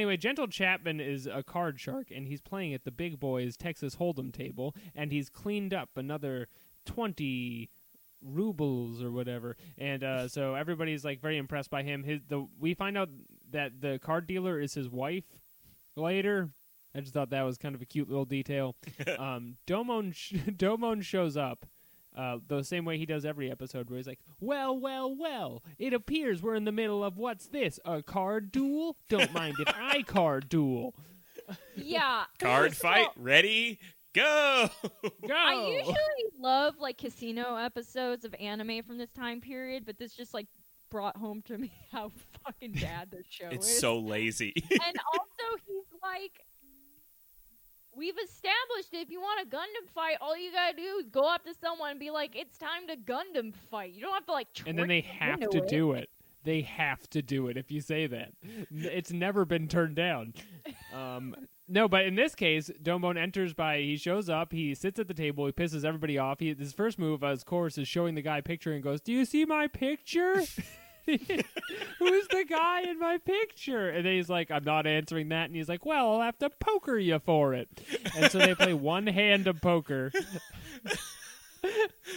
Anyway, 0.00 0.16
Gentle 0.16 0.46
Chapman 0.46 0.98
is 0.98 1.26
a 1.26 1.42
card 1.42 1.78
shark, 1.78 2.06
and 2.10 2.26
he's 2.26 2.40
playing 2.40 2.72
at 2.72 2.84
the 2.84 2.90
big 2.90 3.20
boys 3.20 3.54
Texas 3.54 3.96
Hold'em 3.96 4.32
table, 4.32 4.74
and 4.94 5.12
he's 5.12 5.28
cleaned 5.28 5.74
up 5.74 5.90
another 5.94 6.48
twenty 6.86 7.68
rubles 8.24 9.02
or 9.02 9.10
whatever, 9.10 9.58
and 9.76 10.02
uh, 10.02 10.26
so 10.26 10.54
everybody's 10.54 11.04
like 11.04 11.20
very 11.20 11.36
impressed 11.36 11.68
by 11.68 11.82
him. 11.82 12.04
His 12.04 12.22
the 12.26 12.46
we 12.58 12.72
find 12.72 12.96
out 12.96 13.10
that 13.50 13.82
the 13.82 14.00
card 14.02 14.26
dealer 14.26 14.58
is 14.58 14.72
his 14.72 14.88
wife 14.88 15.38
later. 15.96 16.48
I 16.94 17.00
just 17.00 17.12
thought 17.12 17.28
that 17.28 17.42
was 17.42 17.58
kind 17.58 17.74
of 17.74 17.82
a 17.82 17.86
cute 17.86 18.08
little 18.08 18.24
detail. 18.24 18.76
um, 19.18 19.58
Domon 19.66 20.14
sh- 20.14 20.32
Domon 20.48 21.02
shows 21.02 21.36
up. 21.36 21.66
Uh, 22.16 22.38
the 22.48 22.62
same 22.64 22.84
way 22.84 22.98
he 22.98 23.06
does 23.06 23.24
every 23.24 23.50
episode, 23.50 23.88
where 23.88 23.96
he's 23.96 24.06
like, 24.06 24.18
"Well, 24.40 24.78
well, 24.78 25.14
well! 25.14 25.62
It 25.78 25.92
appears 25.94 26.42
we're 26.42 26.56
in 26.56 26.64
the 26.64 26.72
middle 26.72 27.04
of 27.04 27.16
what's 27.16 27.46
this? 27.46 27.78
A 27.84 28.02
card 28.02 28.50
duel? 28.50 28.96
Don't 29.08 29.32
mind 29.32 29.56
if 29.60 29.72
I 29.76 30.02
card 30.06 30.48
duel. 30.48 30.94
Yeah. 31.76 32.24
Card 32.38 32.74
So, 32.74 32.82
fight, 32.88 33.08
ready, 33.16 33.78
go. 34.14 34.68
Go!" 35.26 35.34
I 35.34 35.66
usually 35.78 35.96
love 36.38 36.74
like 36.80 36.98
casino 36.98 37.54
episodes 37.56 38.24
of 38.24 38.34
anime 38.40 38.82
from 38.82 38.98
this 38.98 39.10
time 39.10 39.40
period, 39.40 39.84
but 39.86 39.98
this 39.98 40.12
just 40.12 40.34
like 40.34 40.46
brought 40.90 41.16
home 41.16 41.42
to 41.42 41.56
me 41.56 41.70
how 41.92 42.10
fucking 42.44 42.72
bad 42.72 43.10
this 43.10 43.26
show 43.28 43.46
it's 43.50 43.66
is. 43.66 43.72
It's 43.72 43.80
so 43.80 43.98
lazy. 43.98 44.52
and 44.56 44.96
also 45.12 45.62
he's 45.66 45.84
like 46.02 46.32
We've 48.10 48.24
established 48.28 48.88
if 48.92 49.10
you 49.10 49.20
want 49.20 49.46
a 49.46 49.50
Gundam 49.54 49.88
fight, 49.94 50.16
all 50.20 50.36
you 50.36 50.50
gotta 50.52 50.76
do 50.76 50.98
is 51.00 51.06
go 51.08 51.32
up 51.32 51.44
to 51.44 51.54
someone 51.54 51.92
and 51.92 52.00
be 52.00 52.10
like, 52.10 52.34
"It's 52.34 52.58
time 52.58 52.88
to 52.88 52.96
Gundam 52.96 53.54
fight." 53.70 53.92
You 53.92 54.00
don't 54.00 54.14
have 54.14 54.26
to 54.26 54.32
like. 54.32 54.48
and 54.66 54.76
then 54.78 54.88
they 54.88 55.02
have 55.02 55.38
to 55.38 55.44
into 55.44 55.66
do 55.68 55.92
it. 55.92 56.10
They 56.42 56.62
have 56.62 57.08
to 57.10 57.22
do 57.22 57.48
it 57.48 57.56
if 57.56 57.70
you 57.70 57.80
say 57.80 58.06
that. 58.08 58.32
It's 58.70 59.12
never 59.12 59.44
been 59.44 59.68
turned 59.68 59.96
down. 59.96 60.34
Um, 60.92 61.36
no, 61.68 61.86
but 61.86 62.04
in 62.04 62.16
this 62.16 62.34
case, 62.34 62.68
Domon 62.82 63.16
enters 63.16 63.54
by 63.54 63.78
he 63.78 63.96
shows 63.96 64.28
up, 64.28 64.52
he 64.52 64.74
sits 64.74 64.98
at 64.98 65.06
the 65.06 65.14
table, 65.14 65.46
he 65.46 65.52
pisses 65.52 65.84
everybody 65.84 66.18
off. 66.18 66.40
He, 66.40 66.52
his 66.52 66.72
first 66.72 66.98
move, 66.98 67.22
of 67.22 67.44
course, 67.44 67.78
is 67.78 67.86
showing 67.86 68.16
the 68.16 68.22
guy 68.22 68.38
a 68.38 68.42
picture 68.42 68.72
and 68.72 68.82
goes, 68.82 69.00
"Do 69.00 69.12
you 69.12 69.24
see 69.24 69.44
my 69.44 69.68
picture?" 69.68 70.42
Who's 71.98 72.28
the 72.28 72.44
guy 72.48 72.82
in 72.82 72.98
my 72.98 73.18
picture? 73.18 73.88
And 73.90 74.06
then 74.06 74.14
he's 74.14 74.28
like, 74.28 74.50
I'm 74.50 74.64
not 74.64 74.86
answering 74.86 75.28
that. 75.30 75.46
And 75.46 75.56
he's 75.56 75.68
like, 75.68 75.84
Well, 75.84 76.12
I'll 76.14 76.22
have 76.22 76.38
to 76.38 76.50
poker 76.50 76.98
you 76.98 77.18
for 77.18 77.54
it. 77.54 77.68
And 78.16 78.30
so 78.30 78.38
they 78.38 78.54
play 78.54 78.74
one 78.74 79.06
hand 79.06 79.46
of 79.46 79.60
poker 79.60 80.12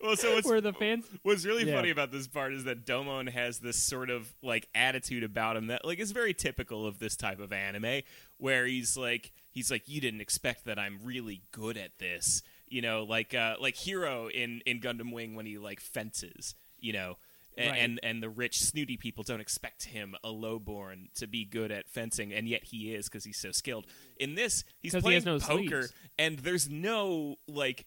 well, 0.00 0.16
so 0.16 0.34
what's 0.34 0.46
where 0.46 0.60
the 0.60 0.72
fans 0.72 1.06
What's 1.22 1.44
really 1.44 1.66
Yeah. 1.68 1.74
funny 1.74 1.90
about 1.90 2.12
this 2.12 2.28
part 2.28 2.52
is 2.52 2.64
that 2.64 2.86
Domon 2.86 3.28
has 3.30 3.58
this 3.58 3.82
sort 3.82 4.10
of 4.10 4.32
like 4.42 4.68
attitude 4.74 5.24
about 5.24 5.56
him 5.56 5.66
that 5.68 5.84
like 5.84 5.98
is 5.98 6.12
very 6.12 6.34
typical 6.34 6.86
of 6.86 6.98
this 7.00 7.16
type 7.16 7.40
of 7.40 7.52
anime 7.52 8.02
where 8.38 8.66
he's 8.66 8.96
like 8.96 9.32
he's 9.50 9.70
like 9.70 9.88
you 9.88 10.00
didn't 10.00 10.20
expect 10.20 10.64
that 10.66 10.78
I'm 10.78 11.00
really 11.02 11.42
good 11.52 11.76
at 11.76 11.98
this. 11.98 12.42
You 12.68 12.82
know, 12.82 13.02
like 13.04 13.34
uh 13.34 13.56
like 13.60 13.74
Heero 13.74 14.30
in 14.30 14.60
in 14.66 14.80
Gundam 14.80 15.12
Wing 15.12 15.34
when 15.34 15.46
he 15.46 15.58
like 15.58 15.80
fences, 15.80 16.54
you 16.80 16.92
know. 16.92 17.16
A- 17.58 17.68
Right. 17.70 17.78
And 17.78 18.00
and 18.02 18.22
the 18.22 18.28
rich 18.28 18.60
snooty 18.62 18.96
people 18.96 19.22
don't 19.24 19.40
expect 19.40 19.84
him, 19.84 20.14
a 20.24 20.28
lowborn, 20.30 21.08
to 21.16 21.26
be 21.26 21.44
good 21.44 21.70
at 21.70 21.88
fencing, 21.88 22.32
and 22.32 22.48
yet 22.48 22.64
he 22.64 22.94
is 22.94 23.08
because 23.08 23.24
he's 23.24 23.38
so 23.38 23.50
skilled. 23.52 23.86
In 24.18 24.34
this, 24.34 24.64
he's 24.80 24.92
he 24.94 25.00
playing 25.00 25.16
has 25.16 25.24
no 25.24 25.38
poker, 25.38 25.82
sleeves. 25.82 25.92
and 26.18 26.38
there's 26.40 26.68
no 26.68 27.36
like 27.48 27.86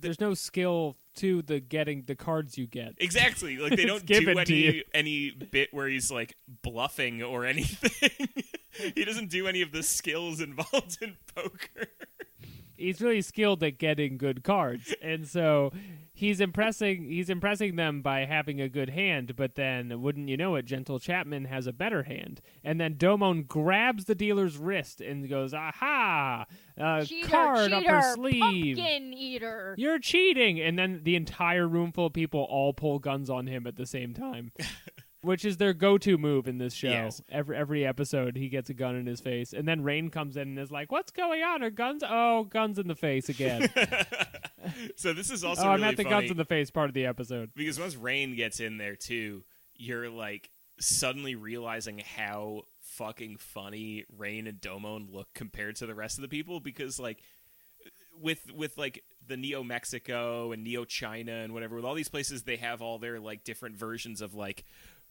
there's 0.00 0.18
no 0.20 0.32
skill 0.32 0.96
to 1.16 1.42
the 1.42 1.60
getting 1.60 2.04
the 2.06 2.14
cards 2.16 2.56
you 2.56 2.66
get. 2.66 2.94
Exactly. 2.98 3.58
Like 3.58 3.76
they 3.76 3.84
don't 3.84 4.06
do 4.06 4.20
to 4.20 4.38
any 4.40 4.54
you. 4.54 4.82
any 4.94 5.30
bit 5.30 5.68
where 5.74 5.88
he's 5.88 6.10
like 6.10 6.34
bluffing 6.62 7.22
or 7.22 7.44
anything. 7.44 8.28
he 8.94 9.04
doesn't 9.04 9.28
do 9.30 9.46
any 9.46 9.60
of 9.60 9.72
the 9.72 9.82
skills 9.82 10.40
involved 10.40 10.98
in 11.02 11.16
poker. 11.34 11.86
He's 12.78 13.02
really 13.02 13.20
skilled 13.20 13.62
at 13.62 13.76
getting 13.76 14.16
good 14.16 14.42
cards, 14.42 14.94
and 15.02 15.28
so 15.28 15.70
he's 16.20 16.40
impressing 16.40 17.04
he's 17.04 17.30
impressing 17.30 17.76
them 17.76 18.02
by 18.02 18.26
having 18.26 18.60
a 18.60 18.68
good 18.68 18.90
hand. 18.90 19.34
But 19.34 19.54
then, 19.54 20.02
wouldn't 20.02 20.28
you 20.28 20.36
know 20.36 20.54
it, 20.54 20.66
Gentle 20.66 21.00
Chapman 21.00 21.46
has 21.46 21.66
a 21.66 21.72
better 21.72 22.04
hand, 22.04 22.40
and 22.62 22.80
then 22.80 22.94
Domon 22.94 23.48
grabs 23.48 24.04
the 24.04 24.14
dealer's 24.14 24.56
wrist 24.58 25.00
and 25.00 25.28
goes, 25.28 25.54
"Aha! 25.54 26.44
A 26.76 27.04
Cheater, 27.04 27.28
card 27.28 27.72
up 27.72 27.82
cheater, 27.82 28.00
her 28.00 28.14
sleeve." 28.14 28.76
pumpkin 28.76 29.14
eater. 29.14 29.74
You're 29.78 29.98
cheating, 29.98 30.60
and 30.60 30.78
then 30.78 31.00
the 31.02 31.16
entire 31.16 31.66
room 31.66 31.90
full 31.90 32.06
of 32.06 32.12
people 32.12 32.46
all 32.48 32.72
pull 32.72 32.98
guns 32.98 33.30
on 33.30 33.46
him 33.46 33.66
at 33.66 33.76
the 33.76 33.86
same 33.86 34.14
time. 34.14 34.52
Which 35.22 35.44
is 35.44 35.58
their 35.58 35.74
go-to 35.74 36.16
move 36.16 36.48
in 36.48 36.56
this 36.56 36.72
show. 36.72 36.88
Yes. 36.88 37.20
Every 37.28 37.56
every 37.56 37.86
episode, 37.86 38.36
he 38.36 38.48
gets 38.48 38.70
a 38.70 38.74
gun 38.74 38.96
in 38.96 39.06
his 39.06 39.20
face, 39.20 39.52
and 39.52 39.68
then 39.68 39.82
Rain 39.82 40.08
comes 40.08 40.36
in 40.36 40.48
and 40.48 40.58
is 40.58 40.70
like, 40.70 40.90
"What's 40.90 41.12
going 41.12 41.42
on? 41.42 41.62
Are 41.62 41.68
guns? 41.68 42.02
Oh, 42.08 42.44
guns 42.44 42.78
in 42.78 42.88
the 42.88 42.94
face 42.94 43.28
again." 43.28 43.68
so 44.96 45.12
this 45.12 45.30
is 45.30 45.44
also 45.44 45.64
oh, 45.64 45.68
I'm 45.70 45.84
at 45.84 45.98
the 45.98 46.04
guns 46.04 46.30
in 46.30 46.38
the 46.38 46.46
face 46.46 46.70
part 46.70 46.88
of 46.88 46.94
the 46.94 47.04
episode. 47.04 47.50
because 47.54 47.78
once 47.78 47.96
Rain 47.96 48.34
gets 48.34 48.60
in 48.60 48.78
there 48.78 48.96
too, 48.96 49.44
you're 49.76 50.08
like 50.08 50.48
suddenly 50.78 51.34
realizing 51.34 52.02
how 52.16 52.62
fucking 52.80 53.36
funny 53.36 54.04
Rain 54.16 54.46
and 54.46 54.60
Domon 54.60 55.12
look 55.12 55.28
compared 55.34 55.76
to 55.76 55.86
the 55.86 55.94
rest 55.94 56.18
of 56.18 56.22
the 56.22 56.28
people 56.28 56.60
because 56.60 56.98
like 56.98 57.22
with 58.20 58.52
with 58.54 58.76
like 58.76 59.04
the 59.26 59.36
Neo 59.36 59.62
Mexico 59.62 60.52
and 60.52 60.64
Neo 60.64 60.84
China 60.84 61.32
and 61.32 61.52
whatever 61.52 61.76
with 61.76 61.84
all 61.84 61.94
these 61.94 62.08
places 62.08 62.42
they 62.42 62.56
have 62.56 62.82
all 62.82 62.98
their 62.98 63.20
like 63.20 63.44
different 63.44 63.76
versions 63.76 64.20
of 64.20 64.34
like 64.34 64.64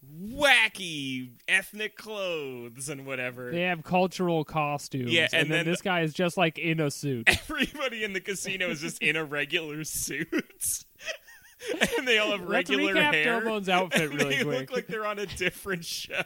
wacky 0.07 1.31
ethnic 1.47 1.95
clothes 1.97 2.89
and 2.89 3.05
whatever. 3.05 3.51
They 3.51 3.61
have 3.63 3.83
cultural 3.83 4.43
costumes. 4.43 5.11
Yeah, 5.11 5.23
and, 5.33 5.43
and 5.43 5.51
then, 5.51 5.57
then- 5.65 5.65
this 5.73 5.81
guy 5.81 6.01
is 6.01 6.13
just 6.13 6.37
like 6.37 6.57
in 6.57 6.79
a 6.79 6.89
suit. 6.91 7.23
Everybody 7.49 8.03
in 8.03 8.13
the 8.13 8.21
casino 8.21 8.69
is 8.69 8.81
just 8.81 9.01
in 9.01 9.15
a 9.15 9.23
regular 9.23 9.83
suit. 9.83 10.27
and 11.97 12.07
they 12.07 12.17
all 12.17 12.31
have 12.31 12.41
Let's 12.47 12.69
regular 12.69 12.93
recap 12.93 13.13
hair. 13.13 13.47
Outfit 13.69 14.09
really 14.13 14.37
they 14.37 14.43
quick. 14.43 14.59
look 14.59 14.71
like 14.71 14.87
they're 14.87 15.05
on 15.05 15.19
a 15.19 15.25
different 15.25 15.83
show. 15.85 16.23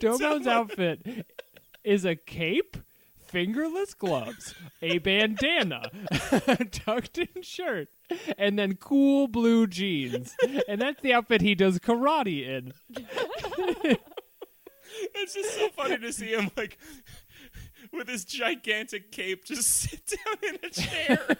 Domon's 0.00 0.44
So- 0.44 0.50
outfit 0.50 1.26
is 1.84 2.04
a 2.04 2.14
cape, 2.16 2.76
fingerless 3.32 3.94
gloves, 3.94 4.54
a 4.82 4.98
bandana, 4.98 5.90
a 6.46 6.64
tucked-in 6.64 7.42
shirt, 7.42 7.88
and 8.38 8.58
then 8.58 8.76
cool 8.76 9.26
blue 9.26 9.66
jeans. 9.66 10.36
And 10.68 10.80
that's 10.80 11.00
the 11.00 11.14
outfit 11.14 11.40
he 11.40 11.54
does 11.54 11.78
karate 11.78 12.46
in. 12.46 12.72
It's 15.14 15.34
just 15.34 15.54
so 15.54 15.68
funny 15.70 15.98
to 15.98 16.12
see 16.12 16.34
him 16.34 16.50
like 16.56 16.78
with 17.92 18.08
his 18.08 18.24
gigantic 18.24 19.10
cape 19.10 19.44
just 19.44 19.68
sit 19.68 20.06
down 20.06 20.54
in 20.54 20.58
a 20.62 20.70
chair. 20.70 21.36